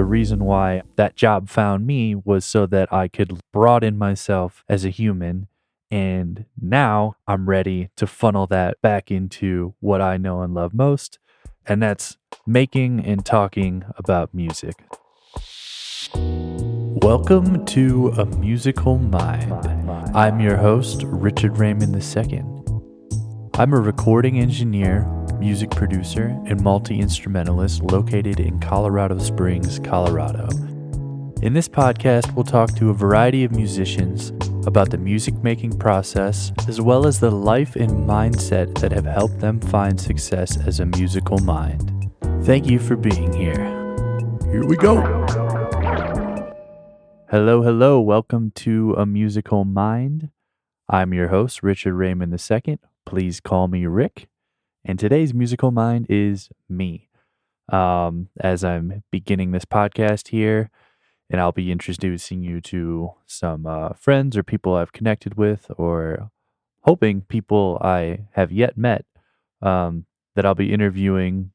The 0.00 0.06
reason 0.06 0.46
why 0.46 0.80
that 0.96 1.14
job 1.14 1.50
found 1.50 1.86
me 1.86 2.14
was 2.14 2.46
so 2.46 2.64
that 2.64 2.90
I 2.90 3.06
could 3.06 3.38
broaden 3.52 3.98
myself 3.98 4.64
as 4.66 4.86
a 4.86 4.88
human. 4.88 5.46
And 5.90 6.46
now 6.58 7.16
I'm 7.28 7.50
ready 7.50 7.90
to 7.96 8.06
funnel 8.06 8.46
that 8.46 8.80
back 8.80 9.10
into 9.10 9.74
what 9.78 10.00
I 10.00 10.16
know 10.16 10.40
and 10.40 10.54
love 10.54 10.72
most, 10.72 11.18
and 11.66 11.82
that's 11.82 12.16
making 12.46 13.04
and 13.04 13.26
talking 13.26 13.84
about 13.94 14.32
music. 14.32 14.76
Welcome 16.14 17.66
to 17.66 18.08
A 18.16 18.24
Musical 18.24 18.96
Mind. 18.96 19.52
I'm 20.16 20.40
your 20.40 20.56
host, 20.56 21.02
Richard 21.04 21.58
Raymond 21.58 21.94
II. 21.94 22.42
I'm 23.52 23.74
a 23.74 23.80
recording 23.80 24.38
engineer, 24.38 25.06
music 25.40 25.70
producer, 25.70 26.38
and 26.46 26.62
multi 26.62 27.00
instrumentalist 27.00 27.82
located 27.82 28.38
in 28.38 28.60
Colorado 28.60 29.18
Springs, 29.18 29.78
Colorado. 29.78 30.48
In 31.42 31.54
this 31.54 31.68
podcast, 31.68 32.34
we'll 32.34 32.44
talk 32.44 32.76
to 32.76 32.90
a 32.90 32.94
variety 32.94 33.44
of 33.44 33.50
musicians 33.50 34.32
about 34.66 34.90
the 34.90 34.98
music 34.98 35.34
making 35.42 35.78
process, 35.78 36.52
as 36.68 36.82
well 36.82 37.06
as 37.06 37.18
the 37.18 37.30
life 37.30 37.74
and 37.76 37.90
mindset 37.90 38.78
that 38.80 38.92
have 38.92 39.06
helped 39.06 39.40
them 39.40 39.58
find 39.58 39.98
success 39.98 40.58
as 40.66 40.80
a 40.80 40.86
musical 40.86 41.38
mind. 41.38 42.10
Thank 42.42 42.66
you 42.66 42.78
for 42.78 42.94
being 42.94 43.32
here. 43.32 43.56
Here 44.52 44.66
we 44.66 44.76
go. 44.76 45.00
Hello, 47.30 47.62
hello. 47.62 48.00
Welcome 48.00 48.50
to 48.56 48.94
A 48.98 49.06
Musical 49.06 49.64
Mind. 49.64 50.30
I'm 50.88 51.14
your 51.14 51.28
host, 51.28 51.62
Richard 51.62 51.94
Raymond 51.94 52.38
II. 52.50 52.78
Please 53.06 53.40
call 53.40 53.68
me 53.68 53.86
Rick. 53.86 54.29
And 54.84 54.98
today's 54.98 55.34
musical 55.34 55.70
mind 55.70 56.06
is 56.08 56.48
me. 56.68 57.08
Um, 57.70 58.28
as 58.40 58.64
I'm 58.64 59.04
beginning 59.12 59.52
this 59.52 59.64
podcast 59.64 60.28
here, 60.28 60.70
and 61.30 61.40
I'll 61.40 61.52
be 61.52 61.70
introducing 61.70 62.42
you 62.42 62.60
to 62.62 63.12
some 63.26 63.66
uh, 63.66 63.90
friends 63.90 64.36
or 64.36 64.42
people 64.42 64.74
I've 64.74 64.92
connected 64.92 65.36
with, 65.36 65.70
or 65.76 66.30
hoping 66.80 67.20
people 67.20 67.78
I 67.80 68.26
have 68.32 68.50
yet 68.50 68.76
met 68.76 69.04
um, 69.62 70.06
that 70.34 70.44
I'll 70.44 70.54
be 70.56 70.72
interviewing, 70.72 71.52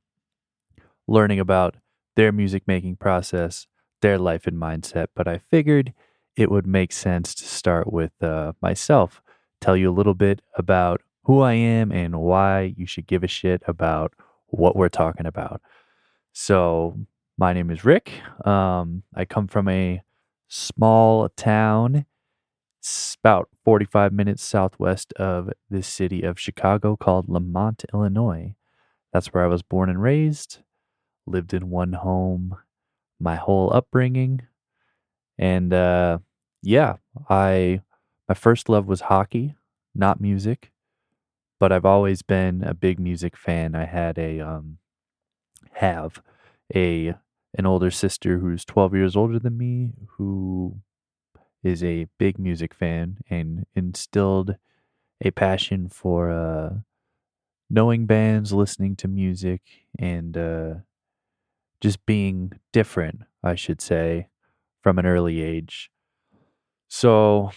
learning 1.08 1.40
about 1.40 1.76
their 2.16 2.32
music 2.32 2.64
making 2.68 2.96
process, 2.96 3.68
their 4.02 4.18
life 4.18 4.48
and 4.48 4.58
mindset. 4.58 5.08
But 5.16 5.28
I 5.28 5.40
figured 5.40 5.94
it 6.38 6.50
would 6.50 6.68
make 6.68 6.94
sense 6.94 7.34
to 7.36 7.46
start 7.46 7.92
with 7.92 8.12
uh, 8.24 8.54
myself, 8.62 9.22
tell 9.60 9.76
you 9.76 9.90
a 9.90 9.94
little 9.94 10.14
bit 10.14 10.42
about 10.56 11.02
who 11.26 11.42
I 11.42 11.54
am 11.54 11.92
and 11.92 12.20
why 12.20 12.74
you 12.78 12.86
should 12.86 13.08
give 13.08 13.24
a 13.24 13.28
shit 13.28 13.64
about 13.68 14.14
what 14.48 14.76
we're 14.76 14.90
talking 14.90 15.26
about. 15.26 15.62
So, 16.34 17.00
my 17.38 17.52
name 17.52 17.72
is 17.72 17.84
Rick. 17.84 18.12
Um, 18.46 19.04
I 19.14 19.26
come 19.26 19.48
from 19.48 19.68
a 19.68 20.02
small 20.48 21.28
town, 21.30 22.06
it's 22.80 23.18
about 23.20 23.50
45 23.64 24.14
minutes 24.14 24.44
southwest 24.44 25.12
of 25.14 25.50
the 25.70 25.82
city 25.82 26.22
of 26.22 26.40
Chicago 26.40 26.96
called 26.96 27.28
Lemont, 27.28 27.84
Illinois. 27.92 28.56
That's 29.12 29.34
where 29.34 29.44
I 29.44 29.48
was 29.48 29.64
born 29.64 29.90
and 29.90 30.02
raised, 30.02 30.60
lived 31.26 31.54
in 31.54 31.72
one 31.72 31.94
home 31.94 32.58
my 33.20 33.36
whole 33.36 33.74
upbringing. 33.74 34.42
And 35.40 35.74
uh, 35.74 36.20
yeah, 36.62 36.98
I 37.30 37.82
my 38.30 38.36
first 38.36 38.70
love 38.70 38.88
was 38.88 39.02
hockey, 39.02 39.56
not 39.96 40.22
music 40.22 40.72
but 41.60 41.72
I've 41.72 41.86
always 41.86 42.22
been 42.22 42.64
a 42.64 42.74
big 42.74 43.00
music 43.00 43.38
fan. 43.38 43.76
I 43.76 43.86
had 43.86 44.18
a 44.18 44.40
um 44.42 44.78
have 45.74 46.22
a 46.76 47.16
an 47.58 47.66
older 47.66 47.92
sister 47.92 48.40
who's 48.40 48.66
12 48.66 48.96
years 48.96 49.16
older 49.16 49.40
than 49.40 49.58
me 49.58 49.92
who 50.18 50.78
is 51.64 51.84
a 51.84 52.08
big 52.20 52.40
music 52.40 52.74
fan 52.74 53.20
and 53.30 53.66
instilled 53.76 54.58
a 55.22 55.32
passion 55.32 55.90
for 55.90 56.32
uh 56.32 56.76
knowing 57.70 58.06
bands, 58.06 58.54
listening 58.54 58.96
to 58.98 59.08
music 59.08 59.62
and 60.00 60.38
uh 60.38 60.76
just 61.82 62.06
being 62.06 62.54
different, 62.72 63.22
I 63.44 63.56
should 63.56 63.82
say, 63.82 64.28
from 64.82 65.00
an 65.00 65.06
early 65.06 65.42
age. 65.42 65.92
So 66.88 67.52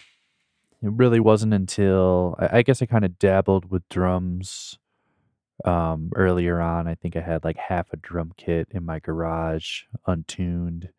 it 0.83 0.93
really 0.93 1.21
wasn't 1.21 1.55
until 1.55 2.37
I, 2.39 2.59
I 2.59 2.63
guess 2.63 2.83
I 2.83 2.87
kind 2.87 3.05
of 3.05 3.19
dabbled 3.19 3.71
with 3.71 3.89
drums 3.89 4.79
um, 5.65 6.11
earlier 6.15 6.61
on. 6.61 6.87
I 6.87 6.95
think 6.95 7.17
I 7.17 7.21
had 7.21 7.45
like 7.45 7.57
half 7.57 7.93
a 7.93 7.97
drum 7.97 8.33
kit 8.37 8.69
in 8.71 8.85
my 8.85 9.01
garage, 9.01 9.83
untuned, 10.07 10.91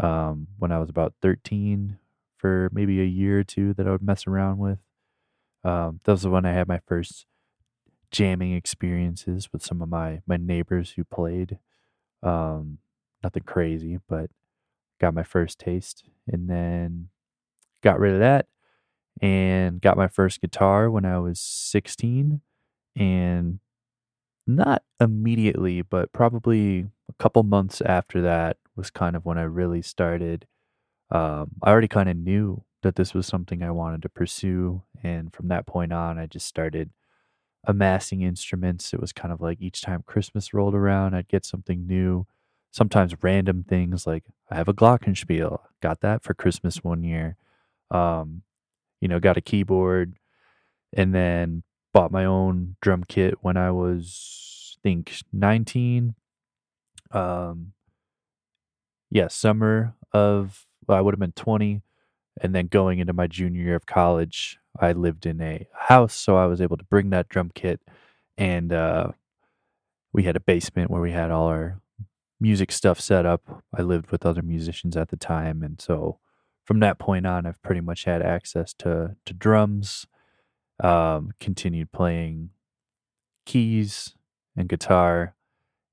um, 0.00 0.48
when 0.58 0.72
I 0.72 0.78
was 0.78 0.90
about 0.90 1.14
13 1.22 1.98
for 2.36 2.68
maybe 2.72 3.00
a 3.00 3.04
year 3.04 3.40
or 3.40 3.44
two 3.44 3.74
that 3.74 3.86
I 3.86 3.92
would 3.92 4.02
mess 4.02 4.26
around 4.26 4.58
with. 4.58 4.78
Um, 5.64 6.00
that 6.04 6.12
was 6.12 6.26
when 6.26 6.44
I 6.44 6.52
had 6.52 6.66
my 6.66 6.80
first 6.86 7.26
jamming 8.10 8.52
experiences 8.54 9.52
with 9.52 9.64
some 9.64 9.80
of 9.80 9.88
my 9.88 10.20
my 10.26 10.36
neighbors 10.36 10.92
who 10.92 11.04
played. 11.04 11.58
Um, 12.22 12.78
nothing 13.22 13.44
crazy, 13.44 13.98
but 14.08 14.30
got 15.00 15.14
my 15.14 15.22
first 15.22 15.60
taste, 15.60 16.04
and 16.26 16.50
then 16.50 17.08
got 17.82 18.00
rid 18.00 18.14
of 18.14 18.20
that 18.20 18.46
and 19.20 19.80
got 19.80 19.96
my 19.96 20.08
first 20.08 20.40
guitar 20.40 20.90
when 20.90 21.04
I 21.04 21.18
was 21.18 21.40
16 21.40 22.40
and 22.96 23.58
not 24.46 24.82
immediately 25.00 25.82
but 25.82 26.12
probably 26.12 26.86
a 27.08 27.12
couple 27.18 27.42
months 27.42 27.80
after 27.82 28.20
that 28.22 28.56
was 28.76 28.90
kind 28.90 29.16
of 29.16 29.24
when 29.24 29.38
I 29.38 29.42
really 29.42 29.82
started 29.82 30.46
um, 31.10 31.52
I 31.62 31.70
already 31.70 31.88
kind 31.88 32.08
of 32.08 32.16
knew 32.16 32.64
that 32.82 32.96
this 32.96 33.14
was 33.14 33.26
something 33.26 33.62
I 33.62 33.70
wanted 33.70 34.02
to 34.02 34.08
pursue 34.08 34.82
and 35.02 35.32
from 35.32 35.48
that 35.48 35.66
point 35.66 35.92
on 35.92 36.18
I 36.18 36.26
just 36.26 36.46
started 36.46 36.90
amassing 37.64 38.22
instruments. 38.22 38.92
It 38.92 39.00
was 39.00 39.12
kind 39.12 39.32
of 39.32 39.40
like 39.40 39.60
each 39.60 39.82
time 39.82 40.02
Christmas 40.06 40.52
rolled 40.54 40.74
around 40.74 41.14
I'd 41.14 41.28
get 41.28 41.44
something 41.44 41.86
new 41.86 42.26
sometimes 42.72 43.14
random 43.22 43.64
things 43.68 44.06
like 44.06 44.24
I 44.50 44.56
have 44.56 44.68
a 44.68 44.74
glockenspiel 44.74 45.60
got 45.80 46.00
that 46.00 46.22
for 46.22 46.34
Christmas 46.34 46.82
one 46.82 47.02
year 47.04 47.36
um, 47.90 48.42
you 49.02 49.08
know, 49.08 49.18
got 49.18 49.36
a 49.36 49.42
keyboard 49.42 50.14
and 50.92 51.12
then 51.12 51.64
bought 51.92 52.12
my 52.12 52.24
own 52.24 52.76
drum 52.80 53.02
kit 53.02 53.34
when 53.42 53.56
I 53.56 53.72
was, 53.72 54.76
I 54.78 54.88
think, 54.88 55.12
19. 55.32 56.14
Um, 57.10 57.72
yeah, 59.10 59.26
summer 59.26 59.94
of, 60.12 60.66
well, 60.86 60.96
I 60.96 61.00
would 61.00 61.14
have 61.14 61.20
been 61.20 61.32
20. 61.32 61.82
And 62.40 62.54
then 62.54 62.68
going 62.68 63.00
into 63.00 63.12
my 63.12 63.26
junior 63.26 63.60
year 63.60 63.74
of 63.74 63.86
college, 63.86 64.58
I 64.78 64.92
lived 64.92 65.26
in 65.26 65.40
a 65.40 65.66
house. 65.74 66.14
So 66.14 66.36
I 66.36 66.46
was 66.46 66.60
able 66.60 66.76
to 66.76 66.84
bring 66.84 67.10
that 67.10 67.28
drum 67.28 67.50
kit. 67.52 67.80
And 68.38 68.72
uh, 68.72 69.08
we 70.12 70.22
had 70.22 70.36
a 70.36 70.40
basement 70.40 70.92
where 70.92 71.02
we 71.02 71.10
had 71.10 71.32
all 71.32 71.48
our 71.48 71.80
music 72.40 72.70
stuff 72.70 73.00
set 73.00 73.26
up. 73.26 73.64
I 73.76 73.82
lived 73.82 74.12
with 74.12 74.24
other 74.24 74.42
musicians 74.42 74.96
at 74.96 75.08
the 75.08 75.16
time. 75.16 75.64
And 75.64 75.80
so 75.80 76.20
from 76.64 76.80
that 76.80 76.98
point 76.98 77.26
on, 77.26 77.46
I've 77.46 77.62
pretty 77.62 77.80
much 77.80 78.04
had 78.04 78.22
access 78.22 78.72
to 78.74 79.16
to 79.24 79.34
drums. 79.34 80.06
Um, 80.82 81.30
continued 81.38 81.92
playing 81.92 82.50
keys 83.46 84.14
and 84.56 84.68
guitar 84.68 85.34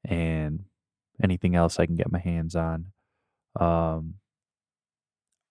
and 0.06 0.66
anything 1.24 1.56
else 1.56 1.80
I 1.80 1.86
can 1.86 1.96
get 1.96 2.12
my 2.12 2.20
hands 2.20 2.56
on. 2.56 2.88
Um, 3.60 4.16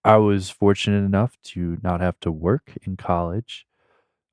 I 0.05 0.17
was 0.17 0.51
fortunate 0.51 1.05
enough 1.05 1.37
to 1.45 1.79
not 1.83 2.01
have 2.01 2.19
to 2.21 2.33
work 2.33 2.73
in 2.83 2.97
college. 2.97 3.67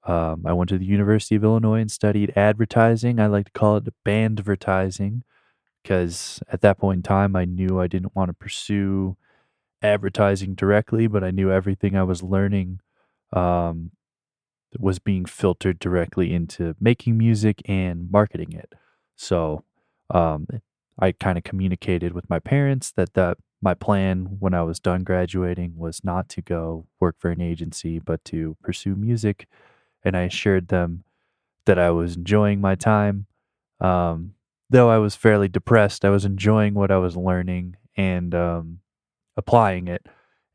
Um, 0.06 0.44
I 0.46 0.53
went 0.53 0.69
to 0.69 0.78
the 0.78 0.85
University 0.85 1.35
of 1.35 1.44
Illinois 1.44 1.81
and 1.81 1.91
studied 1.91 2.34
advertising. 2.35 3.19
I 3.19 3.28
like 3.28 3.47
to 3.47 3.52
call 3.52 3.78
it 3.78 3.94
band 4.03 4.40
advertising 4.40 5.23
because 5.81 6.41
at 6.52 6.61
that 6.61 6.78
point 6.78 6.99
in 6.99 7.03
time, 7.03 7.35
I 7.35 7.46
knew 7.46 7.79
I 7.79 7.88
didn't 7.88 8.16
want 8.16 8.29
to 8.29 8.34
pursue 8.34 9.17
advertising 9.81 10.55
directly, 10.55 11.07
but 11.07 11.23
I 11.23 11.31
knew 11.31 11.51
everything 11.51 11.95
I 11.95 12.03
was 12.03 12.23
learning 12.23 12.79
um, 13.33 13.91
was 14.79 14.99
being 14.99 15.25
filtered 15.25 15.79
directly 15.79 16.33
into 16.33 16.75
making 16.79 17.17
music 17.17 17.61
and 17.66 18.09
marketing 18.11 18.53
it. 18.53 18.73
So 19.16 19.63
um, 20.09 20.47
I 20.99 21.11
kind 21.11 21.37
of 21.37 21.43
communicated 21.43 22.13
with 22.13 22.29
my 22.29 22.39
parents 22.39 22.91
that 22.93 23.13
that 23.13 23.37
my 23.61 23.73
plan 23.73 24.37
when 24.39 24.53
I 24.53 24.61
was 24.63 24.79
done 24.79 25.03
graduating 25.03 25.78
was 25.78 26.03
not 26.03 26.29
to 26.29 26.41
go 26.41 26.85
work 26.99 27.16
for 27.19 27.31
an 27.31 27.41
agency, 27.41 27.99
but 27.99 28.23
to 28.25 28.57
pursue 28.61 28.95
music. 28.95 29.47
And 30.03 30.16
I 30.16 30.21
assured 30.21 30.67
them 30.67 31.03
that 31.66 31.79
I 31.79 31.89
was 31.91 32.16
enjoying 32.16 32.61
my 32.61 32.75
time. 32.75 33.25
Um, 33.79 34.33
though 34.69 34.89
I 34.89 34.99
was 34.99 35.16
fairly 35.16 35.47
depressed, 35.47 36.05
I 36.05 36.09
was 36.09 36.25
enjoying 36.25 36.73
what 36.75 36.91
I 36.91 36.97
was 36.97 37.17
learning 37.17 37.78
and 37.97 38.35
um, 38.35 38.79
applying 39.37 39.87
it 39.87 40.05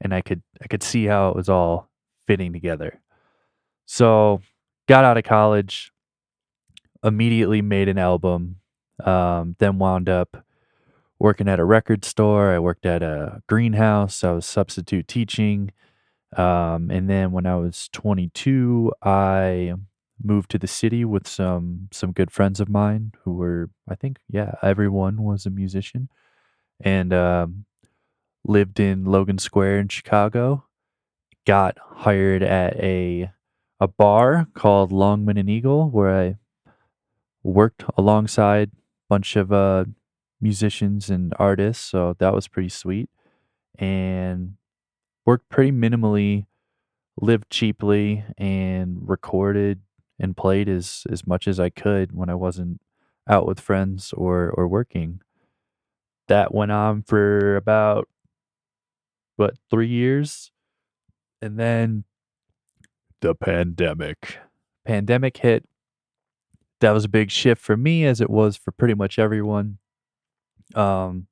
and 0.00 0.14
I 0.14 0.20
could 0.20 0.42
I 0.62 0.66
could 0.66 0.82
see 0.82 1.06
how 1.06 1.28
it 1.30 1.36
was 1.36 1.48
all 1.48 1.90
fitting 2.26 2.52
together. 2.52 3.00
So 3.86 4.40
got 4.88 5.04
out 5.04 5.18
of 5.18 5.24
college, 5.24 5.92
immediately 7.04 7.62
made 7.62 7.88
an 7.88 7.98
album, 7.98 8.56
um, 9.04 9.56
then 9.58 9.78
wound 9.78 10.08
up 10.08 10.44
working 11.18 11.48
at 11.48 11.60
a 11.60 11.64
record 11.64 12.04
store. 12.04 12.52
I 12.52 12.58
worked 12.58 12.86
at 12.86 13.02
a 13.02 13.42
greenhouse. 13.48 14.24
I 14.24 14.32
was 14.32 14.46
substitute 14.46 15.06
teaching. 15.06 15.72
Um, 16.36 16.90
and 16.90 17.10
then 17.10 17.32
when 17.32 17.46
I 17.46 17.56
was 17.56 17.88
22, 17.92 18.92
I 19.02 19.74
moved 20.22 20.50
to 20.50 20.58
the 20.58 20.66
city 20.66 21.04
with 21.04 21.26
some 21.26 21.88
some 21.90 22.12
good 22.12 22.30
friends 22.30 22.60
of 22.60 22.68
mine 22.68 23.12
who 23.24 23.34
were, 23.34 23.70
I 23.88 23.94
think, 23.96 24.18
yeah, 24.28 24.54
everyone 24.62 25.22
was 25.22 25.46
a 25.46 25.50
musician, 25.50 26.08
and 26.80 27.12
um, 27.12 27.64
lived 28.44 28.80
in 28.80 29.04
Logan 29.04 29.38
Square 29.38 29.80
in 29.80 29.88
Chicago. 29.88 30.64
Got 31.46 31.78
hired 31.78 32.42
at 32.42 32.76
a 32.76 33.30
a 33.80 33.88
bar 33.88 34.46
called 34.54 34.92
Longman 34.92 35.38
and 35.38 35.48
Eagle, 35.48 35.88
where 35.88 36.14
I 36.14 36.36
worked 37.42 37.84
alongside 37.96 38.68
a 38.68 38.76
bunch 39.08 39.36
of 39.36 39.50
uh, 39.50 39.86
musicians 40.40 41.08
and 41.08 41.32
artists. 41.38 41.84
So 41.84 42.14
that 42.18 42.34
was 42.34 42.46
pretty 42.46 42.68
sweet. 42.68 43.08
And 43.78 44.56
worked 45.24 45.48
pretty 45.48 45.72
minimally, 45.72 46.46
lived 47.18 47.48
cheaply, 47.48 48.24
and 48.36 49.08
recorded 49.08 49.80
and 50.18 50.36
played 50.36 50.68
as, 50.68 51.06
as 51.10 51.26
much 51.26 51.48
as 51.48 51.58
I 51.58 51.70
could 51.70 52.12
when 52.12 52.28
I 52.28 52.34
wasn't 52.34 52.82
out 53.26 53.46
with 53.46 53.60
friends 53.60 54.12
or, 54.12 54.50
or 54.50 54.68
working. 54.68 55.22
That 56.28 56.54
went 56.54 56.72
on 56.72 57.02
for 57.02 57.56
about, 57.56 58.08
what, 59.40 59.54
three 59.70 59.88
years? 59.88 60.52
And 61.42 61.58
then 61.58 62.04
the 63.22 63.34
pandemic. 63.34 64.38
Pandemic 64.86 65.38
hit. 65.38 65.66
That 66.80 66.92
was 66.92 67.06
a 67.06 67.08
big 67.08 67.30
shift 67.30 67.60
for 67.60 67.76
me 67.76 68.04
as 68.04 68.20
it 68.20 68.30
was 68.30 68.56
for 68.56 68.70
pretty 68.70 68.94
much 68.94 69.18
everyone. 69.18 69.78
Um 70.74 71.26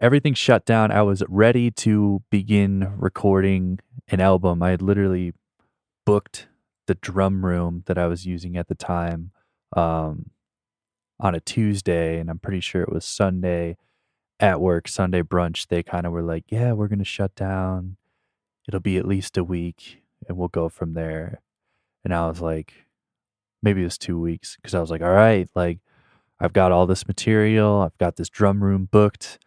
everything 0.00 0.34
shut 0.34 0.64
down. 0.64 0.90
I 0.90 1.02
was 1.02 1.22
ready 1.28 1.70
to 1.72 2.22
begin 2.30 2.92
recording 2.96 3.80
an 4.08 4.20
album. 4.20 4.62
I 4.62 4.70
had 4.70 4.82
literally 4.82 5.32
booked 6.06 6.48
the 6.86 6.94
drum 6.94 7.44
room 7.44 7.82
that 7.86 7.98
I 7.98 8.06
was 8.06 8.26
using 8.26 8.56
at 8.56 8.68
the 8.68 8.74
time 8.74 9.30
um 9.74 10.30
on 11.18 11.34
a 11.34 11.40
Tuesday 11.40 12.18
and 12.18 12.30
I'm 12.30 12.38
pretty 12.38 12.60
sure 12.60 12.82
it 12.82 12.92
was 12.92 13.04
Sunday 13.04 13.76
at 14.40 14.60
work, 14.60 14.88
Sunday 14.88 15.22
brunch, 15.22 15.68
they 15.68 15.82
kind 15.84 16.06
of 16.06 16.12
were 16.12 16.22
like, 16.22 16.44
"Yeah, 16.48 16.72
we're 16.72 16.88
going 16.88 16.98
to 17.00 17.04
shut 17.04 17.34
down. 17.36 17.96
It'll 18.68 18.80
be 18.80 18.96
at 18.98 19.06
least 19.08 19.36
a 19.36 19.44
week 19.44 20.02
and 20.28 20.36
we'll 20.36 20.48
go 20.48 20.68
from 20.68 20.94
there. 20.94 21.40
And 22.04 22.14
I 22.14 22.28
was 22.28 22.40
like, 22.40 22.74
maybe 23.62 23.82
it 23.82 23.84
was 23.84 23.98
two 23.98 24.18
weeks 24.20 24.56
because 24.56 24.74
I 24.74 24.80
was 24.80 24.90
like, 24.90 25.02
all 25.02 25.10
right, 25.10 25.48
like 25.54 25.78
I've 26.40 26.52
got 26.52 26.72
all 26.72 26.86
this 26.86 27.06
material, 27.06 27.80
I've 27.80 27.98
got 27.98 28.16
this 28.16 28.28
drum 28.28 28.62
room 28.62 28.88
booked. 28.90 29.38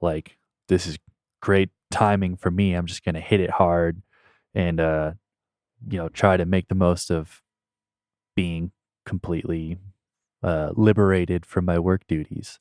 Like, 0.00 0.38
this 0.68 0.86
is 0.86 0.98
great 1.40 1.70
timing 1.90 2.36
for 2.36 2.50
me. 2.50 2.74
I'm 2.74 2.86
just 2.86 3.04
going 3.04 3.14
to 3.14 3.20
hit 3.20 3.40
it 3.40 3.50
hard 3.50 4.02
and, 4.54 4.80
uh, 4.80 5.12
you 5.88 5.98
know, 5.98 6.08
try 6.08 6.36
to 6.36 6.44
make 6.46 6.68
the 6.68 6.74
most 6.74 7.10
of 7.10 7.42
being 8.34 8.72
completely 9.06 9.78
uh, 10.42 10.72
liberated 10.74 11.46
from 11.46 11.64
my 11.64 11.78
work 11.78 12.06
duties. 12.06 12.58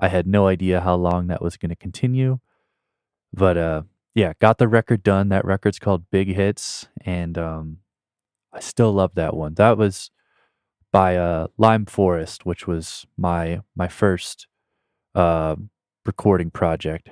I 0.00 0.08
had 0.08 0.26
no 0.26 0.46
idea 0.46 0.80
how 0.80 0.94
long 0.96 1.26
that 1.26 1.42
was 1.42 1.56
going 1.56 1.70
to 1.70 1.76
continue, 1.76 2.38
but 3.32 3.56
uh, 3.56 3.82
yeah, 4.14 4.32
got 4.40 4.58
the 4.58 4.68
record 4.68 5.02
done. 5.02 5.28
That 5.28 5.44
record's 5.44 5.78
called 5.78 6.10
Big 6.10 6.34
Hits, 6.34 6.88
and 7.04 7.36
um, 7.38 7.78
I 8.52 8.60
still 8.60 8.92
love 8.92 9.14
that 9.14 9.34
one. 9.36 9.54
That 9.54 9.78
was 9.78 10.10
by 10.92 11.16
uh, 11.16 11.48
Lime 11.56 11.86
Forest, 11.86 12.44
which 12.44 12.66
was 12.66 13.06
my 13.16 13.60
my 13.76 13.88
first 13.88 14.46
uh, 15.14 15.56
recording 16.04 16.50
project. 16.50 17.10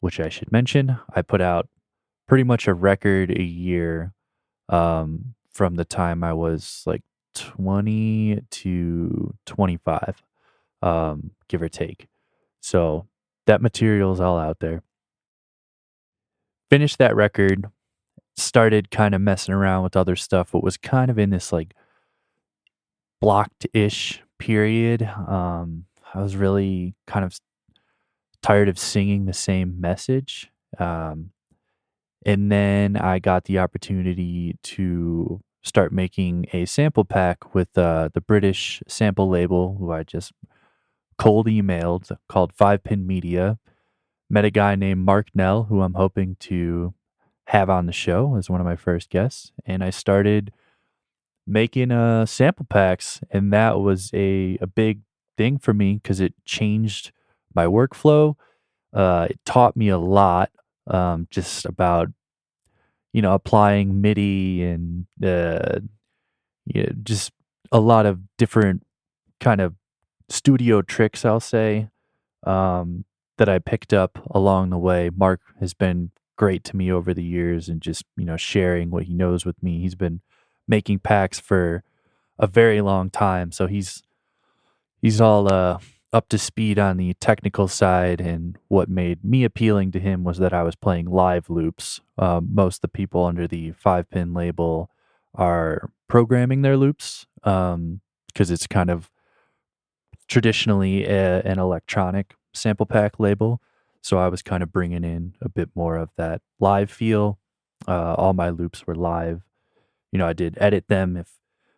Which 0.00 0.20
I 0.20 0.28
should 0.28 0.52
mention, 0.52 0.98
I 1.14 1.22
put 1.22 1.40
out 1.40 1.68
pretty 2.28 2.44
much 2.44 2.68
a 2.68 2.74
record 2.74 3.30
a 3.30 3.42
year 3.42 4.12
um, 4.68 5.34
from 5.50 5.76
the 5.76 5.84
time 5.84 6.22
I 6.22 6.34
was 6.34 6.82
like 6.86 7.02
twenty 7.34 8.40
to 8.50 9.34
twenty 9.46 9.78
five, 9.78 10.22
um, 10.84 11.30
give 11.48 11.62
or 11.62 11.68
take. 11.68 12.08
So 12.60 13.06
that 13.46 13.62
material 13.62 14.12
is 14.12 14.20
all 14.20 14.38
out 14.38 14.60
there 14.60 14.82
finished 16.74 16.98
that 16.98 17.14
record, 17.14 17.66
started 18.36 18.90
kind 18.90 19.14
of 19.14 19.20
messing 19.20 19.54
around 19.54 19.84
with 19.84 19.96
other 19.96 20.16
stuff, 20.16 20.50
but 20.50 20.64
was 20.64 20.76
kind 20.76 21.08
of 21.08 21.20
in 21.20 21.30
this 21.30 21.52
like 21.52 21.72
blocked 23.20 23.64
ish 23.72 24.22
period. 24.40 25.02
Um, 25.02 25.84
I 26.12 26.20
was 26.20 26.34
really 26.34 26.96
kind 27.06 27.24
of 27.24 27.38
tired 28.42 28.68
of 28.68 28.76
singing 28.76 29.26
the 29.26 29.32
same 29.32 29.80
message. 29.80 30.50
Um, 30.78 31.30
and 32.26 32.50
then 32.50 32.96
I 32.96 33.20
got 33.20 33.44
the 33.44 33.60
opportunity 33.60 34.56
to 34.64 35.40
start 35.62 35.92
making 35.92 36.46
a 36.52 36.64
sample 36.64 37.04
pack 37.04 37.54
with 37.54 37.78
uh, 37.78 38.08
the 38.14 38.20
British 38.20 38.82
sample 38.88 39.28
label, 39.28 39.76
who 39.78 39.92
I 39.92 40.02
just 40.02 40.32
cold 41.18 41.46
emailed, 41.46 42.16
called 42.28 42.52
Five 42.52 42.84
Pin 42.84 43.06
Media 43.06 43.58
met 44.30 44.44
a 44.44 44.50
guy 44.50 44.74
named 44.74 45.04
Mark 45.04 45.28
Nell, 45.34 45.64
who 45.64 45.82
I'm 45.82 45.94
hoping 45.94 46.36
to 46.40 46.94
have 47.48 47.68
on 47.68 47.86
the 47.86 47.92
show 47.92 48.36
as 48.36 48.48
one 48.48 48.60
of 48.60 48.66
my 48.66 48.76
first 48.76 49.10
guests. 49.10 49.52
And 49.64 49.84
I 49.84 49.90
started 49.90 50.52
making 51.46 51.90
uh, 51.90 52.26
sample 52.26 52.66
packs, 52.68 53.20
and 53.30 53.52
that 53.52 53.78
was 53.80 54.10
a, 54.14 54.58
a 54.60 54.66
big 54.66 55.00
thing 55.36 55.58
for 55.58 55.74
me 55.74 55.94
because 55.94 56.20
it 56.20 56.34
changed 56.44 57.12
my 57.54 57.66
workflow. 57.66 58.34
Uh, 58.92 59.28
it 59.30 59.38
taught 59.44 59.76
me 59.76 59.88
a 59.88 59.98
lot 59.98 60.50
um, 60.86 61.26
just 61.30 61.64
about, 61.66 62.08
you 63.12 63.22
know, 63.22 63.34
applying 63.34 64.00
MIDI 64.00 64.62
and 64.62 65.06
uh, 65.22 65.80
you 66.66 66.82
know, 66.82 66.92
just 67.02 67.32
a 67.72 67.80
lot 67.80 68.06
of 68.06 68.20
different 68.38 68.84
kind 69.40 69.60
of 69.60 69.74
studio 70.28 70.82
tricks, 70.82 71.24
I'll 71.24 71.40
say. 71.40 71.88
Um, 72.44 73.04
that 73.36 73.48
I 73.48 73.58
picked 73.58 73.92
up 73.92 74.18
along 74.30 74.70
the 74.70 74.78
way. 74.78 75.10
Mark 75.14 75.40
has 75.60 75.74
been 75.74 76.10
great 76.36 76.64
to 76.64 76.76
me 76.76 76.90
over 76.90 77.12
the 77.12 77.24
years 77.24 77.68
and 77.68 77.80
just, 77.80 78.04
you 78.16 78.24
know, 78.24 78.36
sharing 78.36 78.90
what 78.90 79.04
he 79.04 79.14
knows 79.14 79.44
with 79.44 79.60
me. 79.62 79.80
He's 79.80 79.94
been 79.94 80.20
making 80.66 81.00
packs 81.00 81.40
for 81.40 81.82
a 82.38 82.46
very 82.46 82.80
long 82.80 83.10
time, 83.10 83.52
so 83.52 83.66
he's 83.66 84.02
he's 85.00 85.20
all 85.20 85.52
uh 85.52 85.78
up 86.12 86.28
to 86.28 86.38
speed 86.38 86.78
on 86.78 86.96
the 86.96 87.12
technical 87.14 87.66
side 87.66 88.20
and 88.20 88.56
what 88.68 88.88
made 88.88 89.24
me 89.24 89.42
appealing 89.42 89.90
to 89.90 89.98
him 89.98 90.22
was 90.22 90.38
that 90.38 90.52
I 90.52 90.62
was 90.62 90.76
playing 90.76 91.06
live 91.10 91.50
loops. 91.50 92.00
Um, 92.16 92.50
most 92.52 92.76
of 92.76 92.80
the 92.82 92.88
people 92.88 93.24
under 93.24 93.48
the 93.48 93.72
five 93.72 94.08
pin 94.08 94.32
label 94.32 94.90
are 95.34 95.90
programming 96.06 96.62
their 96.62 96.76
loops 96.76 97.26
because 97.42 97.74
um, 97.74 98.00
it's 98.36 98.68
kind 98.68 98.90
of 98.90 99.10
traditionally 100.28 101.04
a, 101.04 101.40
an 101.42 101.58
electronic 101.58 102.34
sample 102.52 102.86
pack 102.86 103.18
label. 103.18 103.60
So 104.00 104.18
I 104.18 104.28
was 104.28 104.42
kind 104.42 104.62
of 104.62 104.72
bringing 104.72 105.04
in 105.04 105.34
a 105.40 105.48
bit 105.48 105.70
more 105.74 105.96
of 105.96 106.10
that 106.16 106.42
live 106.60 106.90
feel. 106.90 107.38
Uh, 107.88 108.14
all 108.14 108.32
my 108.32 108.50
loops 108.50 108.86
were 108.86 108.94
live. 108.94 109.42
You 110.12 110.18
know, 110.18 110.26
I 110.26 110.32
did 110.32 110.56
edit 110.60 110.88
them 110.88 111.16
if 111.16 111.28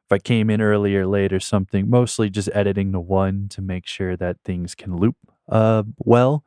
if 0.09 0.13
I 0.13 0.19
came 0.19 0.51
in 0.51 0.61
early 0.61 0.95
or 0.95 1.07
late 1.07 1.33
or 1.33 1.41
something. 1.41 1.91
Mostly 1.91 2.31
just 2.31 2.49
editing 2.53 2.93
the 2.93 3.01
one 3.01 3.49
to 3.51 3.61
make 3.61 3.87
sure 3.87 4.17
that 4.17 4.37
things 4.45 4.75
can 4.75 4.97
loop 4.97 5.17
uh, 5.49 5.83
well. 5.99 6.45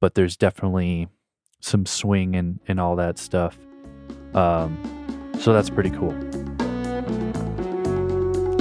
But 0.00 0.14
there's 0.14 0.36
definitely 0.36 1.08
some 1.60 1.86
swing 1.86 2.36
and 2.36 2.60
and 2.68 2.78
all 2.78 2.96
that 2.96 3.18
stuff. 3.18 3.56
Um, 4.34 4.76
so 5.40 5.52
that's 5.52 5.70
pretty 5.70 5.90
cool. 5.90 6.33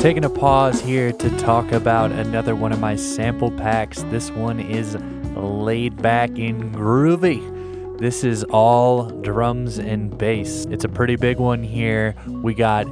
Taking 0.03 0.25
a 0.25 0.29
pause 0.29 0.81
here 0.81 1.13
to 1.13 1.29
talk 1.37 1.71
about 1.71 2.11
another 2.11 2.57
one 2.57 2.73
of 2.73 2.79
my 2.81 2.93
sample 2.93 3.49
packs. 3.49 4.03
This 4.09 4.31
one 4.31 4.59
is 4.59 4.97
laid 5.33 6.01
back 6.01 6.31
and 6.31 6.75
groovy. 6.75 7.39
This 7.99 8.25
is 8.25 8.43
all 8.43 9.05
drums 9.21 9.79
and 9.79 10.17
bass. 10.17 10.65
It's 10.65 10.83
a 10.83 10.89
pretty 10.89 11.15
big 11.15 11.39
one 11.39 11.63
here. 11.63 12.15
We 12.27 12.53
got 12.53 12.85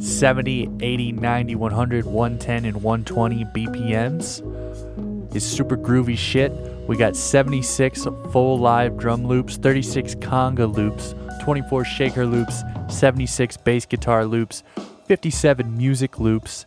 70, 0.00 0.68
80, 0.80 1.12
90, 1.12 1.54
100, 1.54 2.04
110, 2.06 2.64
and 2.64 2.82
120 2.82 3.44
BPMs. 3.44 5.36
It's 5.36 5.46
super 5.46 5.76
groovy 5.76 6.18
shit. 6.18 6.50
We 6.88 6.96
got 6.96 7.14
76 7.14 8.08
full 8.32 8.58
live 8.58 8.98
drum 8.98 9.24
loops, 9.24 9.56
36 9.56 10.16
conga 10.16 10.74
loops, 10.74 11.14
24 11.42 11.84
shaker 11.84 12.26
loops, 12.26 12.64
76 12.88 13.56
bass 13.58 13.86
guitar 13.86 14.24
loops, 14.24 14.64
57 15.10 15.76
music 15.76 16.20
loops, 16.20 16.66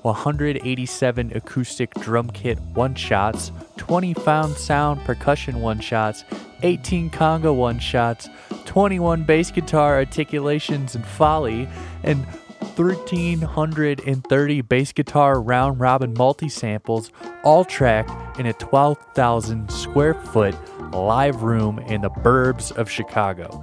187 0.00 1.32
acoustic 1.36 1.92
drum 1.96 2.30
kit 2.30 2.58
one 2.72 2.94
shots, 2.94 3.52
20 3.76 4.14
found 4.14 4.56
sound 4.56 5.04
percussion 5.04 5.60
one 5.60 5.78
shots, 5.78 6.24
18 6.62 7.10
conga 7.10 7.54
one 7.54 7.78
shots, 7.78 8.30
21 8.64 9.24
bass 9.24 9.50
guitar 9.50 9.96
articulations 9.96 10.94
and 10.94 11.04
folly, 11.04 11.68
and 12.02 12.24
1,330 12.76 14.60
bass 14.62 14.92
guitar 14.92 15.38
round 15.42 15.78
robin 15.78 16.14
multi 16.14 16.48
samples, 16.48 17.12
all 17.44 17.62
tracked 17.62 18.40
in 18.40 18.46
a 18.46 18.54
12,000 18.54 19.70
square 19.70 20.14
foot 20.14 20.54
live 20.94 21.42
room 21.42 21.78
in 21.80 22.00
the 22.00 22.08
burbs 22.08 22.72
of 22.74 22.90
Chicago. 22.90 23.62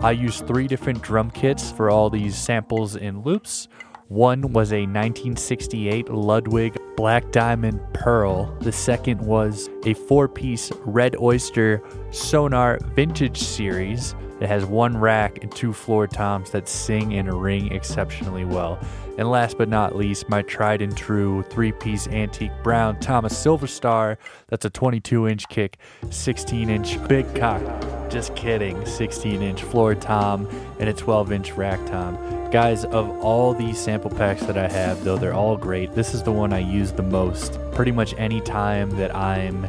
I 0.00 0.12
used 0.12 0.46
three 0.46 0.68
different 0.68 1.02
drum 1.02 1.28
kits 1.30 1.72
for 1.72 1.90
all 1.90 2.08
these 2.08 2.36
samples 2.36 2.96
and 2.96 3.26
loops. 3.26 3.66
One 4.06 4.52
was 4.52 4.72
a 4.72 4.82
1968 4.82 6.08
Ludwig 6.08 6.78
Black 6.96 7.32
Diamond 7.32 7.80
Pearl. 7.94 8.56
The 8.60 8.70
second 8.70 9.20
was 9.20 9.68
a 9.84 9.94
four 9.94 10.28
piece 10.28 10.70
Red 10.84 11.16
Oyster 11.20 11.82
Sonor 12.12 12.78
Vintage 12.94 13.38
Series. 13.38 14.14
It 14.40 14.48
has 14.48 14.64
one 14.64 14.96
rack 14.96 15.42
and 15.42 15.50
two 15.50 15.72
floor 15.72 16.06
toms 16.06 16.50
that 16.50 16.68
sing 16.68 17.14
and 17.14 17.32
ring 17.42 17.72
exceptionally 17.72 18.44
well. 18.44 18.78
And 19.18 19.28
last 19.28 19.58
but 19.58 19.68
not 19.68 19.96
least, 19.96 20.28
my 20.28 20.42
tried 20.42 20.80
and 20.80 20.96
true 20.96 21.42
three 21.50 21.72
piece 21.72 22.06
antique 22.06 22.52
brown 22.62 23.00
Thomas 23.00 23.36
Silver 23.36 23.66
Star. 23.66 24.16
That's 24.46 24.64
a 24.64 24.70
22 24.70 25.26
inch 25.26 25.48
kick, 25.48 25.78
16 26.10 26.70
inch 26.70 27.08
big 27.08 27.34
cock. 27.34 27.60
Just 28.08 28.36
kidding, 28.36 28.86
16 28.86 29.42
inch 29.42 29.62
floor 29.62 29.96
tom 29.96 30.48
and 30.78 30.88
a 30.88 30.92
12 30.92 31.32
inch 31.32 31.52
rack 31.52 31.84
tom. 31.86 32.16
Guys, 32.52 32.84
of 32.84 33.10
all 33.18 33.52
these 33.52 33.78
sample 33.78 34.10
packs 34.10 34.42
that 34.46 34.56
I 34.56 34.68
have, 34.68 35.02
though 35.04 35.18
they're 35.18 35.34
all 35.34 35.56
great, 35.56 35.94
this 35.94 36.14
is 36.14 36.22
the 36.22 36.32
one 36.32 36.52
I 36.52 36.60
use 36.60 36.92
the 36.92 37.02
most. 37.02 37.58
Pretty 37.72 37.92
much 37.92 38.14
any 38.16 38.40
time 38.40 38.90
that 38.90 39.14
I'm 39.14 39.66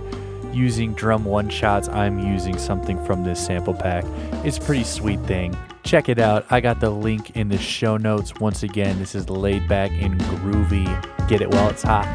using 0.54 0.94
drum 0.94 1.26
one 1.26 1.50
shots, 1.50 1.88
I'm 1.90 2.20
using 2.20 2.58
something 2.58 3.04
from 3.06 3.24
this 3.24 3.44
sample 3.44 3.74
pack. 3.74 4.06
It's 4.46 4.58
a 4.58 4.62
pretty 4.62 4.84
sweet 4.84 5.20
thing. 5.22 5.58
Check 5.84 6.10
it 6.10 6.20
out. 6.20 6.46
I 6.50 6.62
got 6.62 6.80
the 6.80 6.90
link 6.90 7.36
in 7.36 7.50
the 7.50 7.58
show 7.58 7.98
notes. 7.98 8.34
Once 8.40 8.64
again, 8.64 9.00
this 9.00 9.16
is 9.16 9.30
laid 9.30 9.68
back 9.68 9.92
and 9.92 10.20
groovy. 10.22 10.86
Get 11.28 11.42
it 11.42 11.50
while 11.50 11.70
it's 11.70 11.84
hot. 11.84 12.08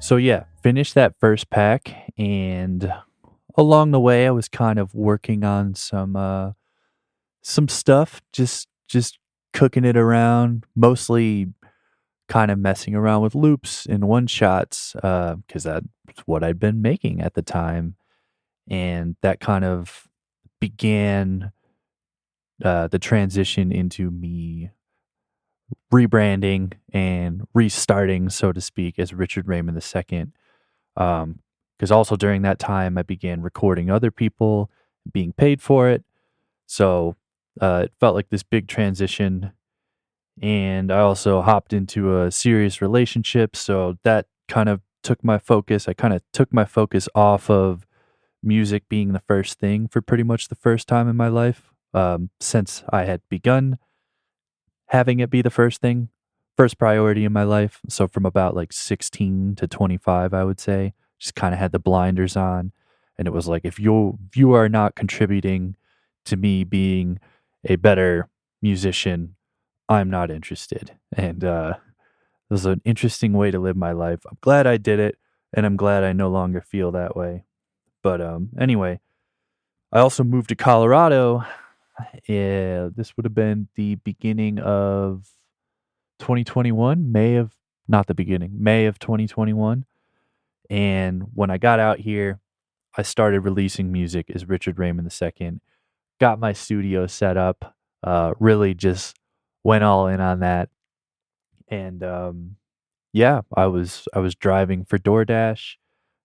So, 0.00 0.16
yeah, 0.16 0.44
finished 0.62 0.94
that 0.94 1.16
first 1.20 1.50
pack, 1.50 1.94
and 2.16 2.90
along 3.58 3.90
the 3.90 4.00
way, 4.00 4.26
I 4.26 4.30
was 4.30 4.48
kind 4.48 4.78
of 4.78 4.94
working 4.94 5.44
on 5.44 5.74
some 5.74 6.16
uh, 6.16 6.52
some 7.42 7.68
stuff, 7.68 8.22
just 8.32 8.68
just 8.88 9.18
cooking 9.52 9.84
it 9.84 9.96
around, 9.96 10.64
mostly 10.74 11.48
kind 12.28 12.50
of 12.50 12.58
messing 12.58 12.94
around 12.94 13.22
with 13.22 13.34
loops 13.34 13.86
and 13.86 14.06
one 14.06 14.26
shots 14.26 14.92
because 14.94 15.66
uh, 15.66 15.80
that's 16.06 16.20
what 16.26 16.44
I'd 16.44 16.60
been 16.60 16.82
making 16.82 17.20
at 17.20 17.34
the 17.34 17.42
time. 17.42 17.96
And 18.68 19.16
that 19.22 19.40
kind 19.40 19.64
of 19.64 20.08
began 20.60 21.52
uh, 22.62 22.88
the 22.88 22.98
transition 22.98 23.72
into 23.72 24.10
me 24.10 24.70
rebranding 25.92 26.74
and 26.92 27.46
restarting, 27.54 28.28
so 28.30 28.52
to 28.52 28.60
speak, 28.60 28.98
as 28.98 29.14
Richard 29.14 29.48
Raymond 29.48 29.76
II. 29.76 30.26
Because 30.94 31.22
um, 31.22 31.38
also 31.90 32.16
during 32.16 32.42
that 32.42 32.58
time, 32.58 32.98
I 32.98 33.02
began 33.02 33.42
recording 33.42 33.90
other 33.90 34.10
people, 34.10 34.70
being 35.10 35.32
paid 35.32 35.62
for 35.62 35.88
it. 35.88 36.04
So 36.66 37.16
uh, 37.60 37.82
it 37.84 37.92
felt 37.98 38.14
like 38.14 38.30
this 38.30 38.42
big 38.42 38.68
transition. 38.68 39.52
And 40.40 40.92
I 40.92 41.00
also 41.00 41.42
hopped 41.42 41.72
into 41.72 42.20
a 42.20 42.30
serious 42.30 42.80
relationship. 42.80 43.56
So 43.56 43.98
that 44.04 44.26
kind 44.46 44.68
of 44.68 44.80
took 45.02 45.24
my 45.24 45.38
focus. 45.38 45.88
I 45.88 45.94
kind 45.94 46.14
of 46.14 46.22
took 46.32 46.52
my 46.52 46.64
focus 46.64 47.08
off 47.14 47.50
of 47.50 47.86
music 48.42 48.88
being 48.88 49.12
the 49.12 49.22
first 49.26 49.58
thing 49.58 49.88
for 49.88 50.00
pretty 50.00 50.22
much 50.22 50.48
the 50.48 50.54
first 50.54 50.86
time 50.86 51.08
in 51.08 51.16
my 51.16 51.28
life 51.28 51.72
um, 51.92 52.30
since 52.40 52.84
I 52.90 53.04
had 53.04 53.20
begun 53.28 53.78
having 54.88 55.20
it 55.20 55.30
be 55.30 55.42
the 55.42 55.50
first 55.50 55.80
thing, 55.80 56.08
first 56.56 56.78
priority 56.78 57.24
in 57.24 57.32
my 57.32 57.44
life. 57.44 57.80
So 57.88 58.08
from 58.08 58.26
about 58.26 58.56
like 58.56 58.72
16 58.72 59.54
to 59.56 59.68
25, 59.68 60.34
I 60.34 60.44
would 60.44 60.60
say, 60.60 60.94
just 61.18 61.34
kind 61.34 61.54
of 61.54 61.60
had 61.60 61.72
the 61.72 61.78
blinders 61.78 62.36
on. 62.36 62.72
And 63.16 63.26
it 63.26 63.32
was 63.32 63.48
like, 63.48 63.62
if 63.64 63.78
you 63.78 64.18
you 64.34 64.52
are 64.52 64.68
not 64.68 64.94
contributing 64.94 65.76
to 66.24 66.36
me 66.36 66.64
being 66.64 67.18
a 67.68 67.76
better 67.76 68.28
musician, 68.62 69.36
I'm 69.88 70.10
not 70.10 70.30
interested. 70.30 70.92
And 71.12 71.44
uh, 71.44 71.74
it 71.76 72.52
was 72.52 72.66
an 72.66 72.80
interesting 72.84 73.34
way 73.34 73.50
to 73.50 73.58
live 73.58 73.76
my 73.76 73.92
life. 73.92 74.20
I'm 74.28 74.38
glad 74.40 74.66
I 74.66 74.78
did 74.78 74.98
it, 74.98 75.16
and 75.52 75.64
I'm 75.66 75.76
glad 75.76 76.02
I 76.02 76.12
no 76.12 76.28
longer 76.28 76.60
feel 76.60 76.90
that 76.92 77.14
way. 77.14 77.44
But 78.02 78.20
um, 78.20 78.50
anyway, 78.58 79.00
I 79.92 80.00
also 80.00 80.24
moved 80.24 80.48
to 80.48 80.56
Colorado. 80.56 81.44
Yeah, 82.26 82.88
this 82.94 83.16
would 83.16 83.24
have 83.24 83.34
been 83.34 83.68
the 83.74 83.96
beginning 83.96 84.58
of 84.60 85.28
2021, 86.20 87.10
May 87.10 87.36
of, 87.36 87.52
not 87.88 88.06
the 88.06 88.14
beginning, 88.14 88.52
May 88.58 88.86
of 88.86 88.98
2021. 88.98 89.84
And 90.70 91.24
when 91.34 91.50
I 91.50 91.58
got 91.58 91.80
out 91.80 91.98
here, 91.98 92.40
I 92.96 93.02
started 93.02 93.40
releasing 93.40 93.90
music 93.90 94.30
as 94.30 94.48
Richard 94.48 94.78
Raymond 94.78 95.12
II 95.20 95.60
got 96.20 96.38
my 96.38 96.52
studio 96.52 97.06
set 97.06 97.36
up. 97.36 97.76
Uh, 98.02 98.34
really 98.38 98.74
just 98.74 99.16
went 99.64 99.84
all 99.84 100.06
in 100.06 100.20
on 100.20 100.40
that, 100.40 100.68
and 101.68 102.02
um, 102.04 102.56
yeah, 103.12 103.40
I 103.56 103.66
was 103.66 104.06
I 104.14 104.20
was 104.20 104.34
driving 104.34 104.84
for 104.84 104.98
DoorDash, 104.98 105.74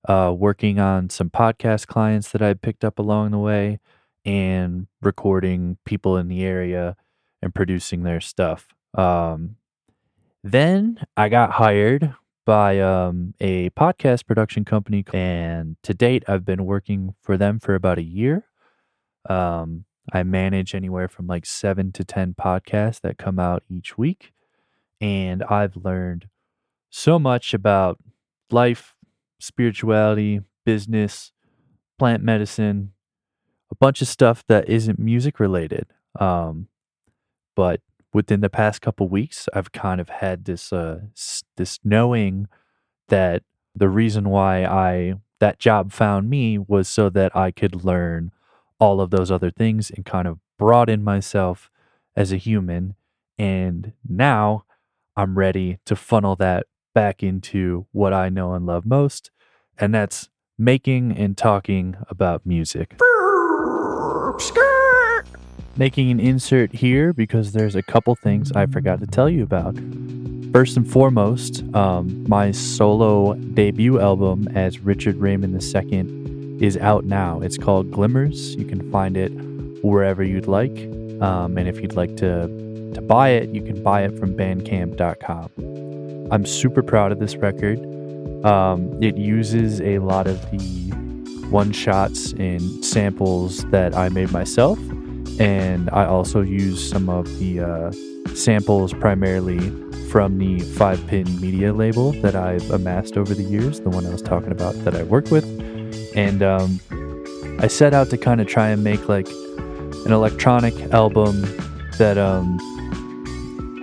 uh, 0.07 0.33
working 0.37 0.79
on 0.79 1.09
some 1.09 1.29
podcast 1.29 1.87
clients 1.87 2.31
that 2.31 2.41
I 2.41 2.53
picked 2.53 2.85
up 2.85 2.99
along 2.99 3.31
the 3.31 3.39
way, 3.39 3.79
and 4.25 4.87
recording 5.01 5.77
people 5.85 6.17
in 6.17 6.27
the 6.27 6.43
area 6.43 6.95
and 7.41 7.53
producing 7.53 8.03
their 8.03 8.21
stuff. 8.21 8.67
Um, 8.93 9.55
then 10.43 10.99
I 11.17 11.29
got 11.29 11.51
hired 11.51 12.13
by 12.45 12.79
um, 12.79 13.33
a 13.39 13.69
podcast 13.71 14.25
production 14.25 14.65
company, 14.65 15.03
and 15.13 15.77
to 15.83 15.93
date, 15.93 16.23
I've 16.27 16.45
been 16.45 16.65
working 16.65 17.15
for 17.21 17.37
them 17.37 17.59
for 17.59 17.75
about 17.75 17.97
a 17.97 18.03
year. 18.03 18.45
Um, 19.29 19.85
I 20.11 20.23
manage 20.23 20.75
anywhere 20.75 21.07
from 21.07 21.27
like 21.27 21.45
seven 21.45 21.91
to 21.93 22.03
10 22.03 22.33
podcasts 22.33 23.01
that 23.01 23.17
come 23.17 23.39
out 23.39 23.63
each 23.69 23.97
week. 23.97 24.33
And 24.99 25.43
I've 25.43 25.77
learned 25.77 26.27
so 26.89 27.17
much 27.17 27.53
about 27.53 27.99
life, 28.51 28.95
spirituality, 29.39 30.41
business, 30.65 31.31
plant 31.97 32.23
medicine, 32.23 32.91
a 33.71 33.75
bunch 33.75 34.01
of 34.01 34.07
stuff 34.07 34.43
that 34.47 34.69
isn't 34.69 34.99
music 34.99 35.39
related. 35.39 35.87
Um, 36.19 36.67
but 37.55 37.81
within 38.13 38.41
the 38.41 38.49
past 38.49 38.81
couple 38.81 39.07
weeks, 39.09 39.47
I've 39.53 39.71
kind 39.71 39.99
of 39.99 40.09
had 40.09 40.45
this 40.45 40.71
uh, 40.71 40.99
this 41.57 41.79
knowing 41.83 42.47
that 43.09 43.43
the 43.75 43.89
reason 43.89 44.29
why 44.29 44.65
I 44.65 45.15
that 45.39 45.59
job 45.59 45.91
found 45.91 46.29
me 46.29 46.57
was 46.57 46.87
so 46.87 47.09
that 47.09 47.35
I 47.35 47.51
could 47.51 47.83
learn 47.83 48.31
all 48.79 49.01
of 49.01 49.09
those 49.09 49.31
other 49.31 49.51
things 49.51 49.89
and 49.91 50.05
kind 50.05 50.27
of 50.27 50.39
broaden 50.57 51.03
myself 51.03 51.69
as 52.15 52.31
a 52.31 52.37
human. 52.37 52.95
And 53.37 53.93
now 54.07 54.65
I'm 55.15 55.37
ready 55.37 55.79
to 55.85 55.95
funnel 55.95 56.35
that 56.37 56.65
back 56.93 57.23
into 57.23 57.85
what 57.91 58.13
I 58.13 58.29
know 58.29 58.53
and 58.53 58.65
love 58.65 58.85
most, 58.85 59.31
and 59.77 59.93
that's 59.93 60.29
making 60.57 61.11
and 61.17 61.37
talking 61.37 61.95
about 62.07 62.45
music. 62.45 62.95
Making 65.75 66.11
an 66.11 66.19
insert 66.19 66.73
here 66.73 67.13
because 67.13 67.51
there's 67.51 67.75
a 67.75 67.81
couple 67.81 68.15
things 68.15 68.51
I 68.51 68.67
forgot 68.67 68.99
to 68.99 69.07
tell 69.07 69.29
you 69.29 69.43
about. 69.43 69.75
First 70.51 70.77
and 70.77 70.89
foremost, 70.89 71.63
um, 71.75 72.23
my 72.27 72.51
solo 72.51 73.33
debut 73.33 73.99
album 73.99 74.47
as 74.53 74.79
Richard 74.79 75.15
Raymond 75.15 75.61
II 75.63 76.22
is 76.63 76.77
out 76.77 77.03
now. 77.03 77.41
It's 77.41 77.57
called 77.57 77.91
Glimmers. 77.91 78.55
You 78.55 78.63
can 78.63 78.89
find 78.89 79.17
it 79.17 79.33
wherever 79.83 80.23
you'd 80.23 80.47
like. 80.47 80.71
Um, 81.21 81.57
and 81.57 81.67
if 81.67 81.81
you'd 81.81 81.97
like 81.97 82.15
to, 82.17 82.47
to 82.93 83.01
buy 83.01 83.31
it, 83.31 83.49
you 83.49 83.61
can 83.61 83.83
buy 83.83 84.03
it 84.03 84.17
from 84.17 84.33
bandcamp.com. 84.33 86.29
I'm 86.31 86.45
super 86.45 86.81
proud 86.81 87.11
of 87.11 87.19
this 87.19 87.35
record. 87.35 87.79
Um, 88.45 89.03
it 89.03 89.17
uses 89.17 89.81
a 89.81 89.99
lot 89.99 90.25
of 90.25 90.39
the 90.51 90.93
one 91.49 91.73
shots 91.73 92.31
and 92.33 92.83
samples 92.83 93.65
that 93.71 93.93
I 93.93 94.07
made 94.07 94.31
myself. 94.31 94.79
And 95.41 95.89
I 95.91 96.05
also 96.05 96.39
use 96.39 96.89
some 96.89 97.09
of 97.09 97.25
the 97.39 97.59
uh, 97.59 97.91
samples 98.35 98.93
primarily 98.93 99.59
from 100.07 100.37
the 100.37 100.59
five 100.59 101.05
pin 101.07 101.41
media 101.41 101.73
label 101.73 102.13
that 102.21 102.37
I've 102.37 102.71
amassed 102.71 103.17
over 103.17 103.33
the 103.33 103.43
years, 103.43 103.81
the 103.81 103.89
one 103.89 104.05
I 104.05 104.11
was 104.11 104.21
talking 104.21 104.53
about 104.53 104.75
that 104.85 104.95
I 104.95 105.03
work 105.03 105.29
with. 105.29 105.72
And 106.15 106.43
um, 106.43 106.79
I 107.59 107.67
set 107.67 107.93
out 107.93 108.09
to 108.09 108.17
kind 108.17 108.41
of 108.41 108.47
try 108.47 108.69
and 108.69 108.83
make 108.83 109.07
like 109.07 109.27
an 109.27 110.11
electronic 110.11 110.73
album 110.93 111.41
that 111.97 112.17
um, 112.17 112.59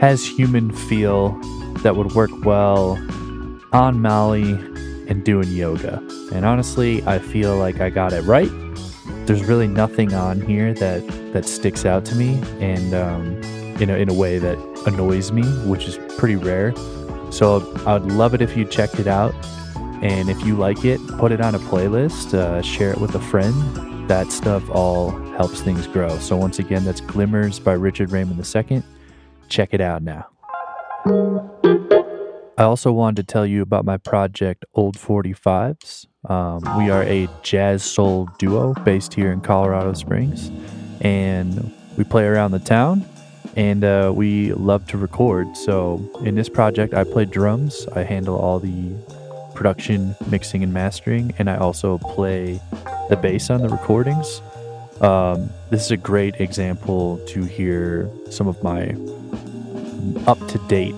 has 0.01 0.27
human 0.27 0.71
feel 0.73 1.31
that 1.83 1.97
would 1.97 2.13
work 2.13 2.31
well 2.45 2.99
on 3.73 4.01
Molly 4.01 4.53
and 5.09 5.25
doing 5.25 5.49
yoga. 5.49 5.99
And 6.33 6.45
honestly, 6.45 7.03
I 7.05 7.19
feel 7.19 7.57
like 7.57 7.81
I 7.81 7.91
got 7.91 8.13
it 8.13 8.23
right. 8.23 8.51
There's 9.27 9.45
really 9.45 9.69
nothing 9.69 10.13
on 10.15 10.41
here 10.41 10.73
that 10.75 11.07
that 11.33 11.45
sticks 11.45 11.85
out 11.85 12.05
to 12.07 12.17
me, 12.17 12.43
and 12.59 12.95
um, 12.95 13.41
in 13.81 13.89
a, 13.91 13.95
in 13.95 14.09
a 14.09 14.15
way 14.15 14.39
that 14.39 14.59
annoys 14.87 15.31
me, 15.31 15.45
which 15.69 15.87
is 15.87 15.99
pretty 16.19 16.37
rare. 16.37 16.75
So 17.31 17.73
I 17.87 17.95
would 17.95 18.11
love 18.13 18.35
it 18.35 18.43
if 18.43 18.57
you 18.57 18.65
checked 18.65 18.99
it 18.99 19.07
out. 19.07 19.33
And 20.03 20.31
if 20.31 20.45
you 20.45 20.57
like 20.57 20.85
it, 20.85 21.01
put 21.19 21.33
it 21.33 21.41
on 21.41 21.55
a 21.55 21.59
playlist, 21.59 22.35
uh, 22.35 22.63
share 22.63 22.91
it 22.91 22.99
with 22.99 23.15
a 23.15 23.21
friend. 23.21 24.09
That 24.09 24.33
stuff 24.33 24.69
all 24.71 25.11
helps 25.37 25.61
things 25.61 25.87
grow. 25.87 26.19
So 26.19 26.37
once 26.37 26.59
again, 26.59 26.85
that's 26.85 27.01
Glimmers 27.01 27.59
by 27.59 27.75
Richard 27.75 28.11
Raymond 28.11 28.39
II. 28.39 28.83
Check 29.49 29.71
it 29.73 29.81
out 29.81 30.03
now. 30.03 30.27
I 32.59 32.65
also 32.65 32.93
wanted 32.93 33.27
to 33.27 33.33
tell 33.33 33.47
you 33.47 33.63
about 33.63 33.85
my 33.85 33.97
project, 33.97 34.65
Old 34.75 34.99
45s. 34.99 36.07
Um, 36.29 36.61
we 36.79 36.91
are 36.91 37.03
a 37.05 37.29
jazz 37.43 37.83
soul 37.83 38.29
duo 38.39 38.75
based 38.85 39.15
here 39.15 39.33
in 39.33 39.41
Colorado 39.41 39.95
Springs, 39.95 40.51
and 41.01 41.73
we 41.97 42.05
play 42.05 42.27
around 42.27 42.51
the 42.51 42.59
town 42.59 43.07
and 43.57 43.85
uh, 43.85 44.13
we 44.15 44.53
love 44.53 44.87
to 44.89 44.99
record. 44.99 45.57
So 45.57 46.01
in 46.25 46.35
this 46.35 46.49
project, 46.49 46.95
I 46.95 47.05
play 47.05 47.25
drums, 47.25 47.87
I 47.95 48.03
handle 48.03 48.37
all 48.37 48.59
the 48.59 48.95
production, 49.61 50.17
mixing, 50.31 50.63
and 50.63 50.73
mastering, 50.73 51.35
and 51.39 51.51
I 51.51 51.59
also 51.59 51.99
play 51.99 52.59
the 53.11 53.17
bass 53.21 53.51
on 53.51 53.61
the 53.61 53.69
recordings. 53.69 54.41
Um, 55.03 55.51
this 55.69 55.85
is 55.85 55.91
a 55.91 55.99
great 55.99 56.41
example 56.41 57.21
to 57.27 57.43
hear 57.43 58.11
some 58.31 58.49
of 58.49 58.63
my 58.63 58.97
up 60.27 60.39
to 60.49 60.59
date 60.67 60.95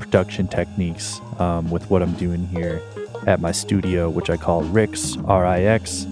production 0.00 0.48
techniques 0.48 1.20
um, 1.38 1.70
with 1.70 1.90
what 1.90 2.00
I'm 2.00 2.14
doing 2.14 2.46
here 2.46 2.80
at 3.26 3.42
my 3.42 3.52
studio, 3.52 4.08
which 4.08 4.30
I 4.30 4.38
call 4.38 4.62
Rix, 4.62 5.18
R 5.26 5.44
I 5.44 5.60
X. 5.64 6.06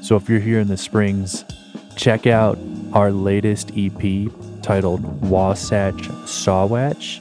So 0.00 0.16
if 0.16 0.30
you're 0.30 0.40
here 0.40 0.60
in 0.60 0.68
the 0.68 0.78
Springs, 0.78 1.44
check 1.94 2.26
out 2.26 2.58
our 2.94 3.12
latest 3.12 3.70
EP 3.76 4.32
titled 4.62 5.02
Wahsatch 5.20 6.06
Sahwatch, 6.24 7.20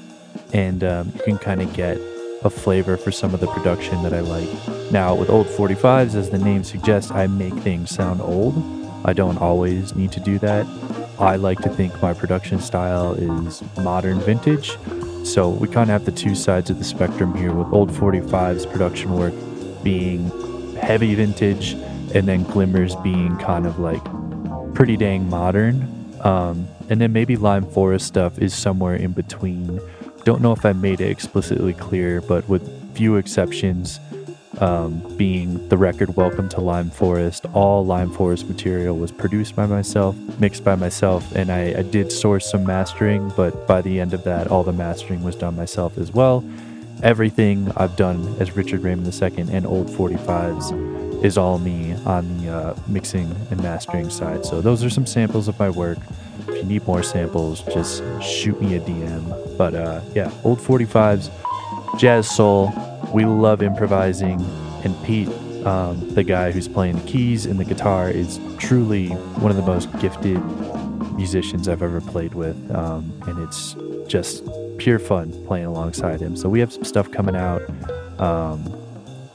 and 0.53 0.81
um, 0.85 1.11
you 1.13 1.23
can 1.23 1.37
kind 1.39 1.61
of 1.61 1.73
get 1.73 1.99
a 2.43 2.49
flavor 2.49 2.97
for 2.97 3.11
some 3.11 3.33
of 3.33 3.39
the 3.39 3.47
production 3.47 4.01
that 4.03 4.13
I 4.13 4.21
like. 4.21 4.49
Now, 4.91 5.15
with 5.15 5.29
old 5.29 5.47
45s, 5.47 6.15
as 6.15 6.29
the 6.29 6.37
name 6.37 6.63
suggests, 6.63 7.11
I 7.11 7.27
make 7.27 7.53
things 7.55 7.89
sound 7.89 8.21
old. 8.21 8.55
I 9.05 9.13
don't 9.13 9.37
always 9.37 9.95
need 9.95 10.11
to 10.13 10.19
do 10.19 10.39
that. 10.39 10.65
I 11.19 11.35
like 11.35 11.59
to 11.59 11.69
think 11.69 12.01
my 12.01 12.13
production 12.13 12.59
style 12.59 13.13
is 13.13 13.61
modern 13.77 14.19
vintage. 14.19 14.77
So 15.25 15.49
we 15.49 15.67
kind 15.67 15.89
of 15.89 15.93
have 15.93 16.05
the 16.05 16.11
two 16.11 16.33
sides 16.33 16.69
of 16.69 16.79
the 16.79 16.85
spectrum 16.85 17.35
here 17.35 17.53
with 17.53 17.71
old 17.73 17.91
45s 17.91 18.71
production 18.71 19.13
work 19.13 19.33
being 19.83 20.29
heavy 20.77 21.13
vintage 21.15 21.73
and 22.15 22.27
then 22.27 22.43
glimmers 22.43 22.95
being 22.97 23.37
kind 23.37 23.65
of 23.65 23.79
like 23.79 24.03
pretty 24.73 24.95
dang 24.95 25.29
modern. 25.29 25.83
Um, 26.21 26.67
and 26.89 26.99
then 26.99 27.13
maybe 27.13 27.35
Lime 27.35 27.65
Forest 27.65 28.07
stuff 28.07 28.39
is 28.39 28.53
somewhere 28.53 28.95
in 28.95 29.11
between. 29.11 29.79
Don't 30.25 30.41
know 30.41 30.51
if 30.51 30.65
I 30.65 30.73
made 30.73 31.01
it 31.01 31.09
explicitly 31.09 31.73
clear, 31.73 32.21
but 32.21 32.47
with 32.49 32.95
few 32.95 33.15
exceptions, 33.15 33.99
um, 34.59 34.99
being 35.15 35.67
the 35.69 35.77
record 35.77 36.17
Welcome 36.17 36.49
to 36.49 36.61
Lime 36.61 36.89
Forest, 36.89 37.45
all 37.53 37.85
Lime 37.85 38.11
Forest 38.11 38.49
material 38.49 38.97
was 38.97 39.11
produced 39.11 39.55
by 39.55 39.65
myself, 39.65 40.15
mixed 40.39 40.65
by 40.65 40.75
myself, 40.75 41.33
and 41.35 41.51
I, 41.51 41.79
I 41.79 41.83
did 41.83 42.11
source 42.11 42.51
some 42.51 42.65
mastering, 42.65 43.31
but 43.37 43.65
by 43.65 43.81
the 43.81 44.01
end 44.01 44.13
of 44.13 44.25
that, 44.25 44.47
all 44.47 44.63
the 44.63 44.73
mastering 44.73 45.23
was 45.23 45.35
done 45.35 45.55
myself 45.55 45.97
as 45.97 46.13
well. 46.13 46.43
Everything 47.01 47.71
I've 47.77 47.95
done 47.95 48.35
as 48.39 48.57
Richard 48.57 48.81
Raymond 48.81 49.07
II 49.21 49.53
and 49.53 49.65
Old 49.65 49.87
45s 49.87 50.98
is 51.23 51.37
all 51.37 51.59
me 51.59 51.93
on 52.05 52.37
the 52.37 52.49
uh, 52.49 52.75
mixing 52.87 53.35
and 53.51 53.61
mastering 53.61 54.09
side. 54.09 54.45
So 54.45 54.61
those 54.61 54.83
are 54.83 54.89
some 54.89 55.05
samples 55.05 55.47
of 55.47 55.59
my 55.59 55.69
work. 55.69 55.97
If 56.47 56.55
you 56.55 56.63
need 56.63 56.87
more 56.87 57.03
samples, 57.03 57.61
just 57.73 58.03
shoot 58.21 58.59
me 58.61 58.75
a 58.75 58.79
DM. 58.79 59.57
But 59.57 59.73
uh, 59.75 60.01
yeah, 60.15 60.31
Old 60.43 60.59
45s, 60.59 61.29
Jazz 61.99 62.29
Soul, 62.29 62.71
we 63.13 63.25
love 63.25 63.61
improvising, 63.61 64.39
and 64.83 64.95
Pete, 65.03 65.29
um, 65.65 66.09
the 66.13 66.23
guy 66.23 66.51
who's 66.51 66.67
playing 66.67 66.95
the 66.97 67.07
keys 67.07 67.45
and 67.45 67.59
the 67.59 67.65
guitar, 67.65 68.09
is 68.09 68.39
truly 68.57 69.09
one 69.09 69.51
of 69.51 69.57
the 69.57 69.63
most 69.63 69.91
gifted 69.99 70.39
musicians 71.15 71.67
I've 71.67 71.83
ever 71.83 71.99
played 71.99 72.33
with, 72.33 72.73
um, 72.73 73.11
and 73.27 73.39
it's 73.39 73.75
just 74.07 74.43
pure 74.77 74.99
fun 74.99 75.31
playing 75.45 75.65
alongside 75.65 76.21
him. 76.21 76.35
So 76.35 76.47
we 76.49 76.59
have 76.61 76.71
some 76.71 76.85
stuff 76.85 77.11
coming 77.11 77.35
out. 77.35 77.61
Um, 78.19 78.73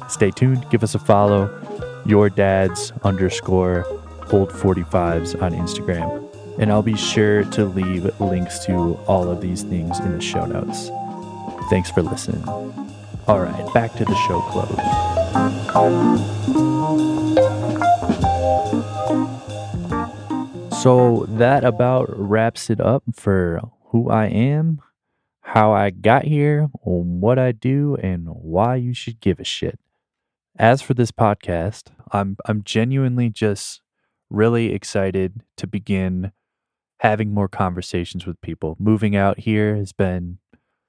stay 0.09 0.31
tuned. 0.31 0.69
Give 0.71 0.83
us 0.83 0.95
a 0.95 0.99
follow. 0.99 1.64
Your 2.07 2.29
dad's 2.29 2.93
underscore 3.03 3.87
old 4.31 4.51
45s 4.51 5.41
on 5.41 5.53
Instagram. 5.53 6.21
And 6.59 6.71
I'll 6.71 6.83
be 6.83 6.97
sure 6.97 7.45
to 7.45 7.65
leave 7.65 8.21
links 8.21 8.65
to 8.67 8.95
all 9.07 9.29
of 9.29 9.41
these 9.41 9.63
things 9.63 9.99
in 10.01 10.13
the 10.13 10.21
show 10.21 10.45
notes. 10.45 10.91
Thanks 11.71 11.91
for 11.91 12.03
listening. 12.03 12.47
All 13.27 13.41
right, 13.41 13.75
back 13.75 13.95
to 13.95 14.05
the 14.05 14.15
show 14.29 14.41
close. 14.43 14.79
So 20.83 21.25
that 21.31 21.65
about 21.65 22.07
wraps 22.11 22.69
it 22.69 22.81
up 22.81 23.03
for 23.15 23.63
who 23.87 24.11
I 24.11 24.27
am, 24.27 24.83
how 25.41 25.73
I 25.73 25.89
got 25.89 26.25
here, 26.25 26.69
what 26.83 27.39
I 27.39 27.53
do, 27.53 27.97
and 28.03 28.29
why 28.29 28.77
you 28.77 28.93
should 28.93 29.21
give 29.21 29.41
a 29.41 29.45
shit. 29.45 29.81
As 30.59 30.81
for 30.81 30.95
this 30.95 31.11
podcast, 31.11 31.89
I'm 32.13 32.37
I'm 32.47 32.63
genuinely 32.63 33.29
just 33.29 33.81
really 34.31 34.73
excited 34.73 35.43
to 35.57 35.67
begin 35.67 36.31
having 37.01 37.35
more 37.35 37.49
conversations 37.49 38.25
with 38.25 38.41
people. 38.41 38.77
Moving 38.79 39.17
out 39.17 39.41
here 39.41 39.75
has 39.75 39.93
been 39.93 40.39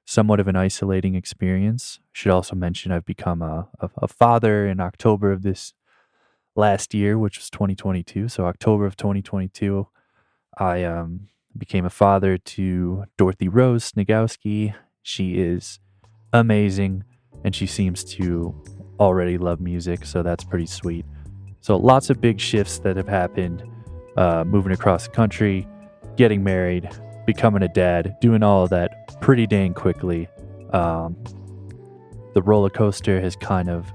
somewhat 0.05 0.39
of 0.39 0.47
an 0.47 0.55
isolating 0.55 1.15
experience. 1.15 1.99
Should 2.11 2.31
also 2.31 2.55
mention 2.55 2.91
I've 2.91 3.05
become 3.05 3.41
a, 3.41 3.67
a, 3.79 3.89
a, 4.03 4.07
father 4.07 4.67
in 4.67 4.79
October 4.79 5.31
of 5.31 5.41
this 5.41 5.73
last 6.55 6.93
year, 6.93 7.17
which 7.17 7.39
was 7.39 7.49
2022. 7.49 8.29
So 8.29 8.45
October 8.45 8.85
of 8.85 8.95
2022, 8.95 9.87
I 10.59 10.83
um, 10.83 11.27
became 11.57 11.85
a 11.85 11.89
father 11.89 12.37
to 12.37 13.05
Dorothy 13.17 13.47
Rose 13.47 13.91
Sniegowski. 13.91 14.75
She 15.01 15.39
is 15.39 15.79
amazing, 16.31 17.03
and 17.43 17.55
she 17.55 17.65
seems 17.65 18.03
to 18.03 18.63
already 18.99 19.37
love 19.37 19.59
music, 19.59 20.05
so 20.05 20.23
that's 20.23 20.43
pretty 20.43 20.65
sweet. 20.65 21.05
So 21.61 21.77
lots 21.77 22.09
of 22.09 22.21
big 22.21 22.39
shifts 22.39 22.79
that 22.79 22.97
have 22.97 23.07
happened, 23.07 23.63
uh, 24.17 24.43
moving 24.45 24.71
across 24.71 25.05
the 25.05 25.11
country, 25.11 25.67
getting 26.15 26.43
married, 26.43 26.89
becoming 27.25 27.63
a 27.63 27.67
dad, 27.67 28.15
doing 28.21 28.43
all 28.43 28.63
of 28.63 28.69
that 28.69 29.19
pretty 29.21 29.47
dang 29.47 29.73
quickly. 29.73 30.27
Um, 30.71 31.17
the 32.33 32.41
roller 32.41 32.69
coaster 32.69 33.19
has 33.21 33.35
kind 33.35 33.69
of 33.69 33.91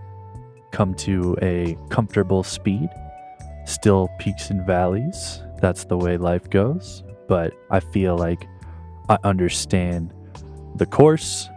come 0.73 0.95
to 0.95 1.37
a 1.43 1.77
comfortable 1.91 2.43
speed. 2.43 2.89
Still 3.67 4.09
peaks 4.19 4.51
and 4.51 4.67
valleys. 4.67 5.41
That's 5.61 5.85
the 5.85 5.97
way 5.97 6.17
life 6.17 6.49
goes. 6.51 7.05
But 7.29 7.53
I 7.71 7.81
feel 7.81 8.17
like 8.17 8.47
I 9.09 9.19
understand 9.25 10.13
the 10.77 10.87
course 10.87 11.49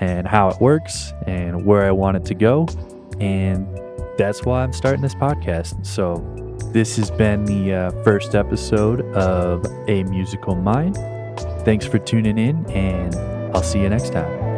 and 0.00 0.26
how 0.26 0.48
it 0.48 0.60
works 0.60 1.12
and 1.26 1.64
where 1.64 1.84
I 1.84 1.90
want 1.90 2.16
it 2.16 2.24
to 2.26 2.34
go. 2.34 2.66
And 3.20 3.66
that's 4.16 4.44
why 4.44 4.62
I'm 4.62 4.72
starting 4.72 5.02
this 5.02 5.14
podcast. 5.14 5.84
So, 5.86 6.24
this 6.72 6.96
has 6.96 7.10
been 7.10 7.44
the 7.44 7.72
uh, 7.72 7.90
first 8.02 8.34
episode 8.34 9.00
of 9.14 9.64
A 9.88 10.02
Musical 10.04 10.54
Mind. 10.54 10.96
Thanks 11.64 11.86
for 11.86 11.98
tuning 11.98 12.36
in, 12.36 12.70
and 12.70 13.14
I'll 13.54 13.62
see 13.62 13.80
you 13.80 13.88
next 13.88 14.12
time. 14.12 14.48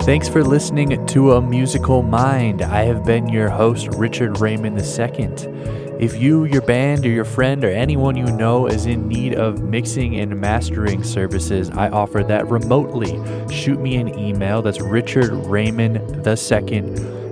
Thanks 0.00 0.28
for 0.28 0.42
listening 0.42 1.04
to 1.06 1.32
A 1.32 1.42
Musical 1.42 2.02
Mind. 2.02 2.62
I 2.62 2.84
have 2.84 3.04
been 3.04 3.28
your 3.28 3.50
host, 3.50 3.88
Richard 3.96 4.40
Raymond 4.40 4.78
II. 4.78 5.85
If 5.98 6.20
you, 6.20 6.44
your 6.44 6.62
band, 6.62 7.06
or 7.06 7.08
your 7.08 7.24
friend, 7.24 7.64
or 7.64 7.70
anyone 7.70 8.16
you 8.16 8.26
know 8.26 8.66
is 8.66 8.84
in 8.84 9.08
need 9.08 9.34
of 9.34 9.62
mixing 9.62 10.20
and 10.20 10.38
mastering 10.38 11.02
services, 11.02 11.70
I 11.70 11.88
offer 11.88 12.22
that 12.24 12.48
remotely. 12.48 13.18
Shoot 13.50 13.80
me 13.80 13.96
an 13.96 14.18
email. 14.18 14.60
That's 14.60 14.80
Richard 14.80 15.30
Raymond 15.46 15.96
II 15.96 16.80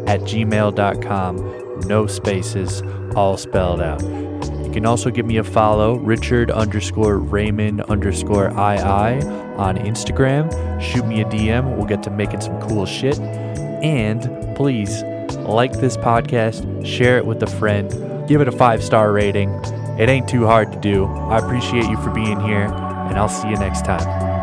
at 0.07 0.21
gmail.com. 0.21 1.81
No 1.87 2.07
spaces, 2.07 2.83
all 3.15 3.37
spelled 3.37 3.83
out 3.83 4.03
You 4.03 4.71
can 4.73 4.87
also 4.87 5.11
give 5.11 5.27
me 5.27 5.37
a 5.37 5.45
follow, 5.45 5.97
Richard 5.97 6.51
underscore 6.51 7.19
Raymond 7.19 7.83
underscore 7.83 8.49
II 8.49 9.29
on 9.57 9.77
Instagram. 9.77 10.81
Shoot 10.81 11.07
me 11.07 11.21
a 11.21 11.25
DM. 11.27 11.77
We'll 11.77 11.87
get 11.87 12.03
to 12.05 12.11
making 12.11 12.41
some 12.41 12.59
cool 12.63 12.87
shit. 12.87 13.19
And 13.19 14.57
please 14.57 15.03
like 15.41 15.73
this 15.73 15.97
podcast, 15.97 16.87
share 16.87 17.19
it 17.19 17.27
with 17.27 17.43
a 17.43 17.47
friend, 17.47 17.91
give 18.27 18.41
it 18.41 18.49
a 18.49 18.53
five 18.53 18.83
star 18.83 19.13
rating. 19.13 19.51
It 19.99 20.09
ain't 20.09 20.29
too 20.29 20.47
hard 20.47 20.73
to 20.73 20.81
do. 20.81 21.07
I 21.07 21.39
appreciate 21.39 21.87
you 21.87 21.97
for 21.99 22.11
being 22.11 22.41
here, 22.41 22.65
and 22.65 23.19
I'll 23.19 23.29
see 23.29 23.49
you 23.49 23.57
next 23.57 23.85
time. 23.85 24.34